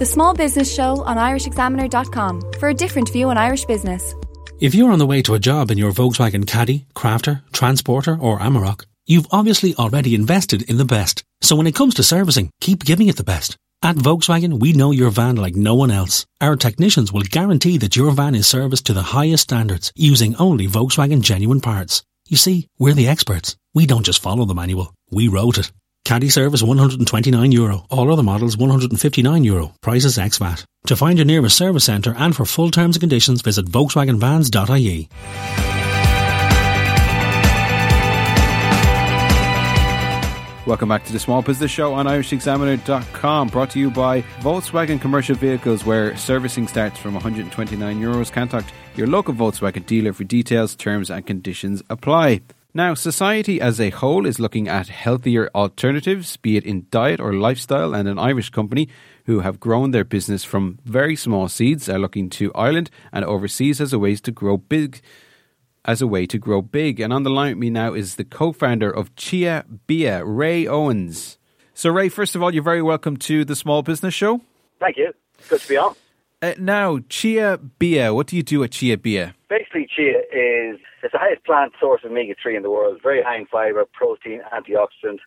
[0.00, 4.14] The Small Business Show on irishexaminer.com for a different view on Irish business.
[4.58, 8.38] If you're on the way to a job in your Volkswagen Caddy, Crafter, Transporter or
[8.38, 11.22] Amarok, you've obviously already invested in the best.
[11.42, 13.58] So when it comes to servicing, keep giving it the best.
[13.82, 16.24] At Volkswagen, we know your van like no one else.
[16.40, 20.66] Our technicians will guarantee that your van is serviced to the highest standards using only
[20.66, 22.02] Volkswagen genuine parts.
[22.26, 23.54] You see, we're the experts.
[23.74, 25.70] We don't just follow the manual, we wrote it.
[26.04, 27.86] Caddy service 129 euro.
[27.90, 29.72] All other models 159 euro.
[29.80, 30.64] Prices ex VAT.
[30.86, 35.08] To find your nearest service centre and for full terms and conditions visit volkswagenvans.ie.
[40.66, 45.34] Welcome back to the Small Business Show on IrishExaminer.com, brought to you by Volkswagen Commercial
[45.34, 48.30] Vehicles, where servicing starts from 129 euros.
[48.30, 52.42] Contact your local Volkswagen dealer for details, terms, and conditions apply.
[52.72, 57.32] Now, society as a whole is looking at healthier alternatives, be it in diet or
[57.32, 58.88] lifestyle, and an Irish company
[59.24, 63.80] who have grown their business from very small seeds are looking to Ireland and overseas
[63.80, 65.00] as a ways to grow big
[65.84, 67.00] as a way to grow big.
[67.00, 71.38] And on the line with me now is the co-founder of Chia Bia, Ray Owens.
[71.74, 74.42] So Ray, first of all, you're very welcome to the Small Business Show.
[74.78, 75.12] Thank you.
[75.48, 75.96] Good to be on.
[76.42, 78.14] Uh, now, Chia Bia.
[78.14, 79.34] what do you do at Chia Bia?
[79.50, 82.98] Basically, chia is it's the highest plant source of omega three in the world.
[83.02, 85.18] Very high in fiber, protein, antioxidant.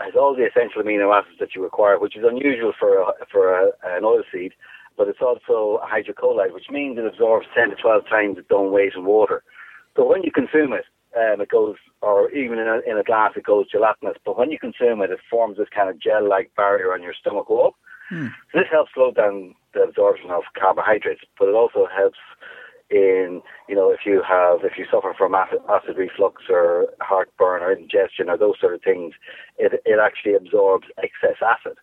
[0.00, 3.52] Has all the essential amino acids that you require, which is unusual for a, for
[3.52, 4.52] a, an oil seed.
[4.96, 8.72] But it's also a hydrocolloid, which means it absorbs 10 to 12 times its own
[8.72, 9.42] weight in water.
[9.94, 10.84] So when you consume it,
[11.16, 14.16] um, it goes, or even in a, in a glass, it goes gelatinous.
[14.24, 17.48] But when you consume it, it forms this kind of gel-like barrier on your stomach
[17.50, 17.74] wall.
[18.08, 18.28] Hmm.
[18.52, 22.18] So this helps slow down the absorption of carbohydrates, but it also helps
[22.88, 27.62] in you know if you have if you suffer from acid, acid reflux or heartburn
[27.62, 29.14] or indigestion or those sort of things,
[29.58, 31.76] it it actually absorbs excess acid.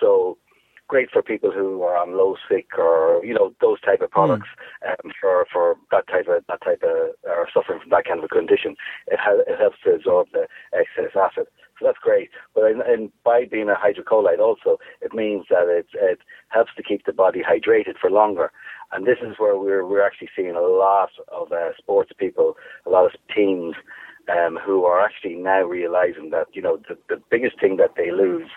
[0.00, 0.36] So
[0.86, 4.48] great for people who are on low sick or you know those type of products
[4.84, 4.90] mm.
[4.90, 8.24] um, for for that type of that type of or suffering from that kind of
[8.24, 8.76] a condition.
[9.06, 11.46] It has it helps to absorb the excess acid.
[11.84, 12.30] That's great.
[12.54, 16.18] But in, in, by being a hydrocolloid also, it means that it, it
[16.48, 18.50] helps to keep the body hydrated for longer.
[18.92, 22.56] And this is where we're, we're actually seeing a lot of uh, sports people,
[22.86, 23.74] a lot of teams
[24.30, 28.10] um, who are actually now realizing that, you know, the, the biggest thing that they
[28.10, 28.48] lose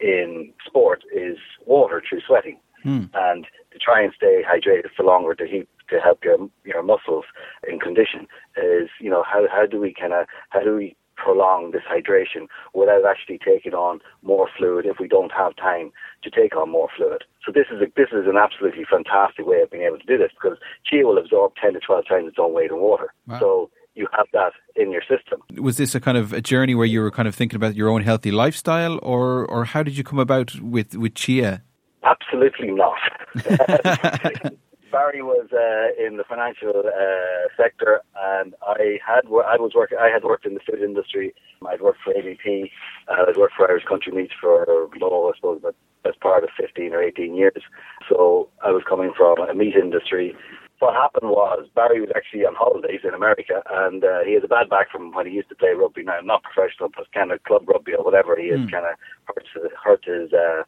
[0.00, 2.58] in sport is water through sweating.
[2.82, 3.04] Hmm.
[3.14, 7.24] And to try and stay hydrated for longer to keep to help your your muscles
[7.68, 8.26] in condition
[8.56, 12.48] is you know how how do we kind of how do we prolong this hydration
[12.74, 15.92] without actually taking on more fluid if we don't have time
[16.24, 17.24] to take on more fluid.
[17.44, 20.18] So this is a, this is an absolutely fantastic way of being able to do
[20.18, 23.12] this because chia will absorb 10 to 12 times its own weight in water.
[23.26, 23.38] Wow.
[23.38, 25.42] So you have that in your system.
[25.62, 27.88] Was this a kind of a journey where you were kind of thinking about your
[27.88, 31.62] own healthy lifestyle or or how did you come about with with chia?
[32.02, 32.98] Absolutely not.
[34.92, 39.98] Barry was uh, in the financial uh, sector, and I had I was working.
[39.98, 41.34] I had worked in the food industry.
[41.66, 42.70] I'd worked for ABP.
[43.08, 46.50] Uh, I'd worked for Irish Country Meats for oh, I suppose, but as part of
[46.60, 47.62] 15 or 18 years.
[48.08, 50.36] So I was coming from a meat industry.
[50.82, 54.48] What happened was Barry was actually on holidays in America, and uh, he has a
[54.48, 56.02] bad back from when he used to play rugby.
[56.02, 58.34] Now, not professional, but kind of club rugby or whatever.
[58.34, 58.68] He mm.
[58.68, 58.98] kind of
[59.30, 59.46] hurt,
[59.78, 60.64] hurt his uh,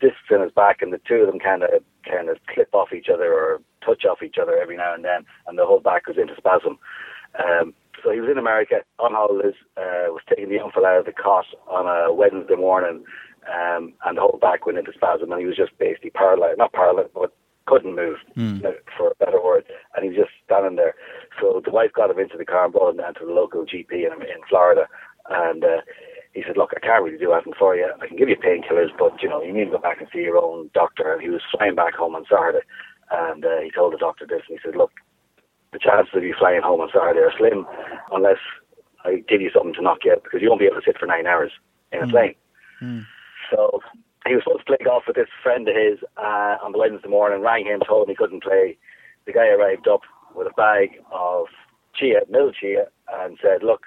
[0.00, 2.92] discs in his back, and the two of them kind of kind of clip off
[2.92, 6.04] each other or touch off each other every now and then, and the whole back
[6.06, 6.78] goes into spasm.
[7.34, 7.74] Um,
[8.04, 11.06] so he was in America on holidays, uh, was taking the young fella out of
[11.06, 13.02] the cot on a Wednesday morning,
[13.50, 16.72] um, and the whole back went into spasm, and he was just basically paralyzed, not
[16.72, 17.34] paralyzed, but
[17.66, 18.62] couldn't move, mm.
[18.96, 19.64] for a better word,
[19.94, 20.94] and he was just standing there.
[21.40, 23.64] So the wife got him into the car and brought him down to the local
[23.64, 24.86] GP in, in Florida,
[25.28, 25.80] and uh,
[26.36, 27.88] he said, look, I can't really do anything for you.
[28.00, 30.20] I can give you painkillers, but, you know, you need to go back and see
[30.20, 31.14] your own doctor.
[31.14, 32.60] And he was flying back home on Saturday.
[33.10, 34.92] And uh, he told the doctor this, and he said, look,
[35.72, 37.66] the chances of you flying home on Saturday are slim
[38.12, 38.38] unless
[39.04, 40.98] I give you something to knock you out because you won't be able to sit
[40.98, 41.52] for nine hours
[41.92, 42.10] in a mm.
[42.10, 42.34] plane.
[42.82, 43.06] Mm.
[43.50, 43.80] So
[44.26, 47.08] he was supposed to play golf with this friend of his uh, on the Wednesday
[47.08, 48.76] morning, rang him, told him he couldn't play.
[49.26, 50.02] The guy arrived up
[50.34, 51.46] with a bag of
[51.94, 53.82] chia, mill chia, and said, look,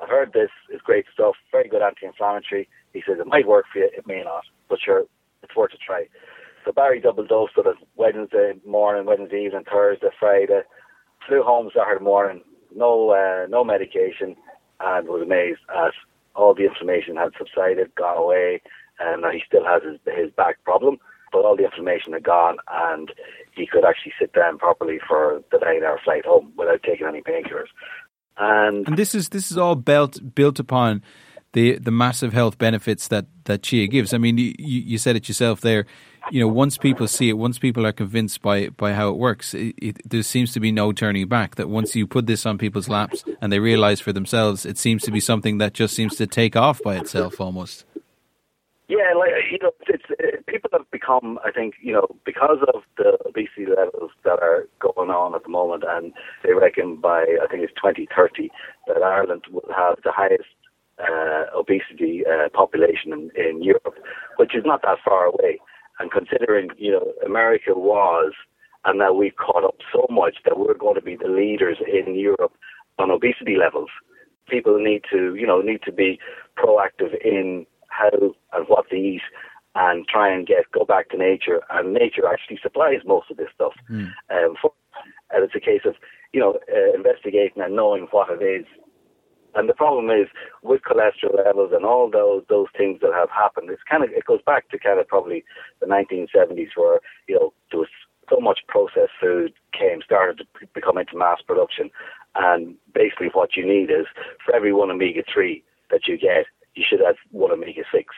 [0.00, 2.68] I've heard this is great stuff, very good anti-inflammatory.
[2.92, 5.04] He says it might work for you, it may not, but sure,
[5.42, 6.06] it's worth a try.
[6.64, 10.62] So Barry double dosed it Wednesday morning, Wednesday evening, Thursday, Friday.
[11.26, 12.42] Flew home Saturday morning,
[12.74, 14.36] no uh, no medication,
[14.80, 15.92] and was amazed as
[16.34, 18.62] all the inflammation had subsided, gone away,
[19.00, 20.98] and he still has his, his back problem,
[21.32, 23.12] but all the inflammation had gone, and
[23.52, 27.68] he could actually sit down properly for the nine-hour flight home without taking any painkillers.
[28.36, 31.02] And, and this is this is all built built upon
[31.52, 34.14] the the massive health benefits that that chia gives.
[34.14, 35.86] I mean, you, you said it yourself there.
[36.30, 39.52] You know, once people see it, once people are convinced by by how it works,
[39.52, 41.56] it, it, there seems to be no turning back.
[41.56, 45.02] That once you put this on people's laps and they realize for themselves, it seems
[45.02, 47.84] to be something that just seems to take off by itself almost.
[48.90, 51.38] Yeah, like you know, it's it, people have become.
[51.44, 55.48] I think you know because of the obesity levels that are going on at the
[55.48, 58.50] moment, and they reckon by I think it's 2030
[58.88, 60.50] that Ireland will have the highest
[60.98, 63.94] uh, obesity uh, population in, in Europe,
[64.38, 65.60] which is not that far away.
[66.00, 68.32] And considering, you know, America was,
[68.84, 72.16] and now we've caught up so much that we're going to be the leaders in
[72.18, 72.54] Europe
[72.98, 73.90] on obesity levels.
[74.48, 76.18] People need to, you know, need to be
[76.58, 77.66] proactive in
[78.00, 79.22] how and what to eat
[79.74, 81.60] and try and get go back to nature.
[81.70, 83.74] And nature actually supplies most of this stuff.
[83.90, 84.10] Mm.
[84.30, 84.72] Um, for,
[85.30, 85.94] and it's a case of,
[86.32, 88.66] you know, uh, investigating and knowing what it is
[89.54, 90.28] and the problem is
[90.62, 93.70] with cholesterol levels and all those those things that have happened.
[93.70, 95.44] It's kind of it goes back to kind of probably
[95.80, 97.88] the 1970s where you know there was
[98.28, 101.90] so much processed food came started to become into mass production,
[102.36, 104.06] and basically what you need is
[104.44, 108.14] for every one omega three that you get, you should have one omega six.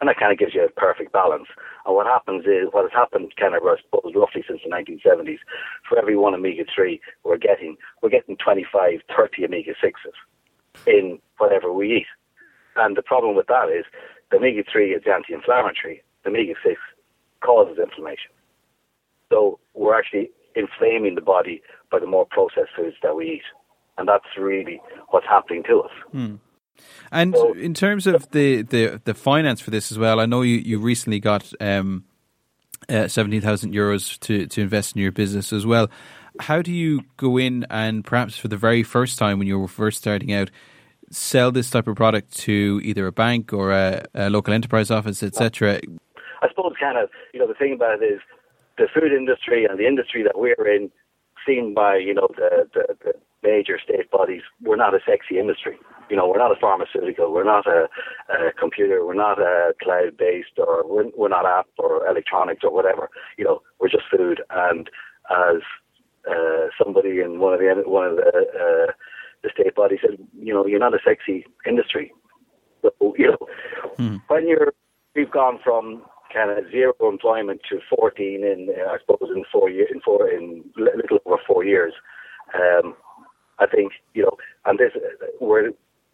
[0.00, 1.46] And that kind of gives you a perfect balance.
[1.86, 5.38] And what happens is, what has happened kind of, roughly since the 1970s,
[5.88, 12.06] for every one omega-3 we're getting, we're getting 25, 30 omega-6s in whatever we eat.
[12.74, 13.84] And the problem with that is
[14.32, 16.80] the omega 3 is anti inflammatory, the omega 6
[17.40, 18.32] causes inflammation.
[19.30, 21.62] So we're actually inflaming the body
[21.92, 23.42] by the more processed foods that we eat.
[23.98, 25.90] And that's really what's happening to us.
[26.10, 26.34] Hmm.
[27.10, 30.42] And so, in terms of the, the, the finance for this as well, I know
[30.42, 32.04] you, you recently got um,
[32.88, 35.90] uh, 17,000 euros to, to invest in your business as well.
[36.40, 39.68] How do you go in and perhaps for the very first time when you were
[39.68, 40.50] first starting out,
[41.10, 45.22] sell this type of product to either a bank or a, a local enterprise office,
[45.22, 45.80] etc.?
[46.42, 48.20] I suppose kind of you know the thing about it is
[48.78, 50.90] the food industry and the industry that we're in,
[51.46, 55.78] seen by you know the, the, the major state bodies, we're not a sexy industry.
[56.10, 57.88] You know, we're not a pharmaceutical, we're not a,
[58.28, 63.08] a computer, we're not a cloud-based, or we're, we're not app or electronics or whatever.
[63.38, 64.42] You know, we're just food.
[64.50, 64.90] And
[65.30, 65.62] as
[66.30, 68.92] uh, somebody in one of the one of the uh,
[69.42, 72.12] the state bodies said, you know, you're not a sexy industry.
[72.82, 73.46] So, you know,
[73.96, 74.16] hmm.
[74.28, 74.72] when you're
[75.14, 76.02] we've gone from
[76.32, 80.64] kind of zero employment to 14 in I suppose in four years in four in
[80.76, 81.92] little over four years.
[82.54, 82.94] Um,
[83.58, 84.92] I think you know, and this
[85.38, 85.70] where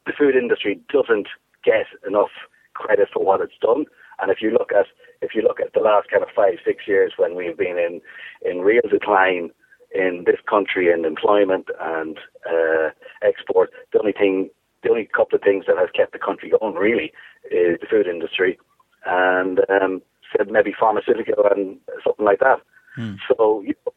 [0.09, 1.29] the food industry doesn't
[1.63, 2.33] get enough
[2.75, 3.85] credit for what it's done.
[4.21, 4.87] And if you look at
[5.21, 8.01] if you look at the last kind of five six years when we've been in
[8.49, 9.51] in real decline
[9.95, 12.19] in this country in employment and
[12.49, 12.91] uh,
[13.23, 14.51] export, the only thing,
[14.83, 17.13] the only couple of things that has kept the country going really
[17.51, 18.59] is the food industry
[19.07, 20.03] and um,
[20.37, 22.61] said maybe pharmaceutical and something like that.
[22.97, 23.15] Hmm.
[23.29, 23.93] So you know,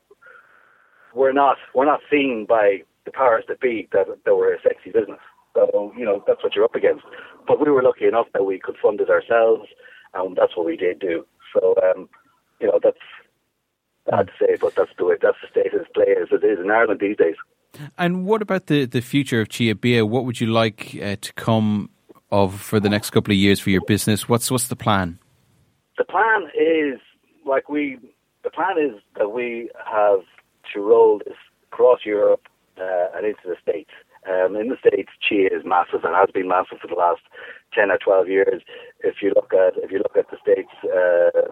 [1.15, 4.91] we're not we're not seen by the powers that be that that we're a sexy
[4.91, 5.19] business.
[5.53, 7.03] So you know that's what you're up against.
[7.47, 9.67] But we were lucky enough that we could fund it ourselves,
[10.13, 11.25] and that's what we did do.
[11.53, 12.09] So um,
[12.59, 12.97] you know that's
[14.09, 16.59] bad to say, but that's the way that's the state of play as it is
[16.59, 17.35] in Ireland these days.
[17.97, 20.05] And what about the, the future of Chia Bia?
[20.05, 21.89] What would you like uh, to come
[22.31, 24.27] of for the next couple of years for your business?
[24.27, 25.19] What's what's the plan?
[25.97, 26.99] The plan is
[27.45, 27.97] like we.
[28.43, 30.21] The plan is that we have
[30.73, 31.37] to roll this
[31.71, 33.91] across Europe uh, and into the States.
[34.29, 37.21] Um, in the States, Chia is massive and has been massive for the last
[37.73, 38.61] ten or twelve years.
[38.99, 40.71] If you look at if you look at the States.
[40.83, 41.51] Uh,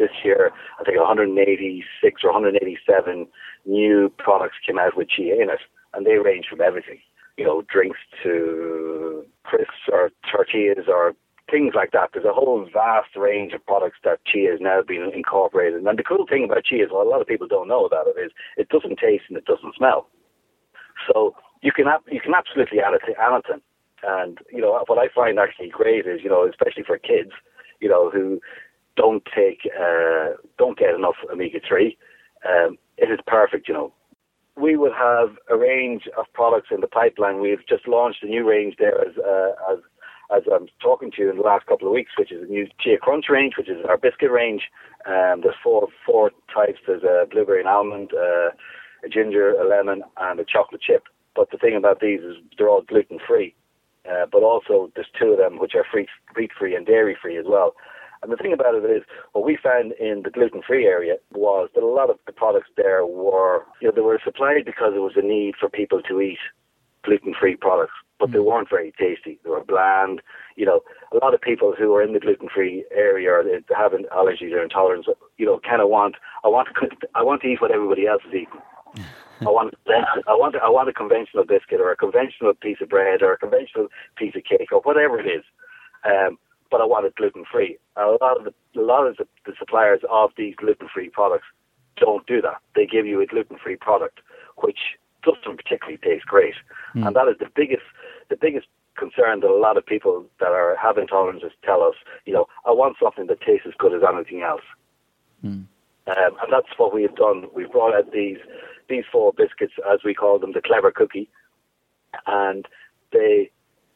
[0.00, 0.50] this year,
[0.80, 3.28] I think 186 or 187
[3.66, 5.60] new products came out with chia in it,
[5.92, 6.98] and they range from everything,
[7.36, 11.12] you know, drinks to crisps or tortillas or
[11.50, 12.10] things like that.
[12.12, 15.84] There's a whole vast range of products that chia has now been incorporated.
[15.84, 18.06] And the cool thing about chia is, what a lot of people don't know about
[18.06, 20.08] it, is it doesn't taste and it doesn't smell.
[21.12, 23.62] So you can you can absolutely add it to anything.
[24.02, 27.32] And you know what I find actually great is, you know, especially for kids,
[27.80, 28.40] you know, who
[28.96, 31.96] don't take uh, don't get enough omega three.
[32.48, 33.92] Um, it is perfect, you know.
[34.56, 37.40] We will have a range of products in the pipeline.
[37.40, 39.78] We've just launched a new range there as uh, as
[40.34, 42.68] as I'm talking to you in the last couple of weeks, which is a new
[42.80, 44.62] Chia Crunch range, which is our biscuit range.
[45.06, 46.78] Um, there's four four types.
[46.86, 48.50] There's a blueberry and almond, uh,
[49.04, 51.04] a ginger, a lemon, and a chocolate chip.
[51.34, 53.54] But the thing about these is they're all gluten free.
[54.08, 56.06] Uh, but also there's two of them which are free,
[56.36, 57.74] wheat free and dairy free as well.
[58.22, 61.82] And the thing about it is, what we found in the gluten-free area was that
[61.82, 65.16] a lot of the products there were, you know, they were supplied because there was
[65.16, 66.38] a need for people to eat
[67.02, 68.44] gluten-free products, but they mm.
[68.44, 69.38] weren't very tasty.
[69.42, 70.20] They were bland.
[70.54, 70.80] You know,
[71.12, 73.44] a lot of people who are in the gluten-free area or
[73.74, 75.06] have allergies or intolerance,
[75.38, 78.22] you know, kind of want, I want to, I want to eat what everybody else
[78.28, 78.60] is eating.
[79.40, 83.22] I want, I want, I want a conventional biscuit or a conventional piece of bread
[83.22, 85.44] or a conventional piece of cake or whatever it is.
[86.04, 86.38] Um,
[86.70, 87.78] but I want it gluten free.
[87.96, 91.46] A lot of the, a lot of the, the suppliers of these gluten free products
[91.96, 92.58] don't do that.
[92.74, 94.20] They give you a gluten free product,
[94.58, 94.78] which
[95.22, 96.54] doesn't particularly taste great,
[96.94, 97.06] mm.
[97.06, 97.82] and that is the biggest,
[98.30, 98.66] the biggest
[98.96, 101.94] concern that a lot of people that are have intolerances tell us.
[102.24, 104.62] You know, I want something that tastes as good as anything else.
[105.44, 105.64] Mm.
[106.06, 107.46] Um, and that's what we have done.
[107.54, 108.38] We've brought out these
[108.88, 111.30] these four biscuits, as we call them, the clever cookie,
[112.26, 112.66] and
[113.12, 113.50] they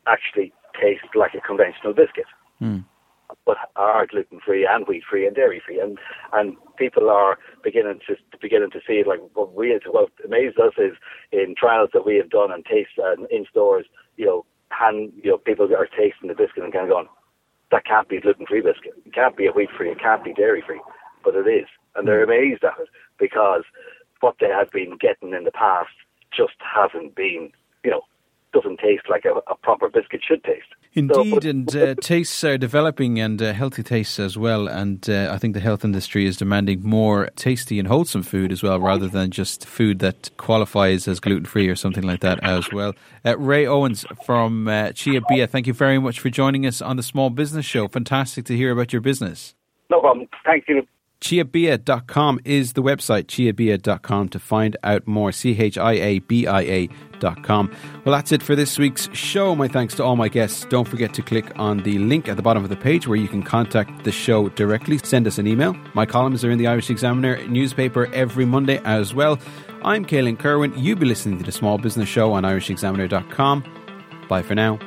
[0.06, 2.26] actually taste like a conventional biscuit,
[2.60, 2.84] mm.
[3.44, 5.98] but are gluten free and wheat free and dairy free, and
[6.32, 9.02] and people are beginning to beginning to see.
[9.04, 10.92] Like what we what amazed us is
[11.32, 12.90] in trials that we have done and taste
[13.30, 16.90] in stores, you know, hand you know people are tasting the biscuit and kind of
[16.90, 17.08] going,
[17.70, 20.24] that can't be a gluten free biscuit, it can't be a wheat free, it can't
[20.24, 21.03] be dairy free, but it is,
[22.04, 22.30] and they're hmm.
[22.30, 23.62] amazed at it because
[24.20, 25.90] what they have been getting in the past
[26.36, 27.50] just hasn't been,
[27.84, 28.02] you know,
[28.52, 30.66] doesn't taste like a, a proper biscuit should taste.
[30.92, 34.68] Indeed, so, but, and uh, tastes are developing and uh, healthy tastes as well.
[34.68, 38.62] And uh, I think the health industry is demanding more tasty and wholesome food as
[38.62, 42.70] well, rather than just food that qualifies as gluten free or something like that as
[42.72, 42.94] well.
[43.24, 46.96] Uh, Ray Owens from uh, Chia Bia, thank you very much for joining us on
[46.96, 47.88] the Small Business Show.
[47.88, 49.54] Fantastic to hear about your business.
[49.90, 50.28] No problem.
[50.44, 50.86] Thank you.
[51.24, 55.32] Chiabia.com is the website, chiabia.com to find out more.
[55.32, 57.74] C H I A B I A.com.
[58.04, 59.56] Well, that's it for this week's show.
[59.56, 60.66] My thanks to all my guests.
[60.66, 63.26] Don't forget to click on the link at the bottom of the page where you
[63.26, 64.98] can contact the show directly.
[64.98, 65.74] Send us an email.
[65.94, 69.38] My columns are in the Irish Examiner newspaper every Monday as well.
[69.82, 70.74] I'm Caelan Kerwin.
[70.76, 73.64] You'll be listening to the Small Business Show on irishexaminer.com.
[74.28, 74.78] Bye for now.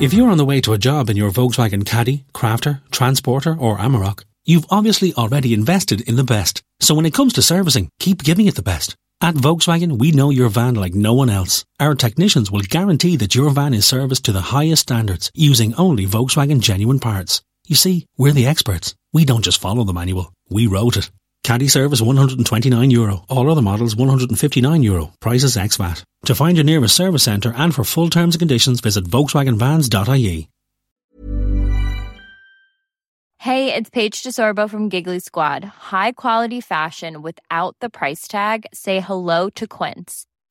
[0.00, 3.76] If you're on the way to a job in your Volkswagen Caddy, Crafter, Transporter, or
[3.76, 6.62] Amarok, you've obviously already invested in the best.
[6.80, 8.96] So when it comes to servicing, keep giving it the best.
[9.20, 11.66] At Volkswagen, we know your van like no one else.
[11.78, 16.06] Our technicians will guarantee that your van is serviced to the highest standards using only
[16.06, 17.42] Volkswagen genuine parts.
[17.66, 18.94] You see, we're the experts.
[19.12, 21.10] We don't just follow the manual, we wrote it.
[21.42, 23.24] Caddy service 129 euro.
[23.28, 25.12] All other models 159 euro.
[25.20, 26.04] Prices ex VAT.
[26.26, 30.48] To find your nearest service centre and for full terms and conditions visit volkswagenvans.ie.
[33.38, 35.64] Hey, it's Paige DeSorbo from Giggly Squad.
[35.64, 38.66] High quality fashion without the price tag.
[38.74, 40.26] Say hello to Quince.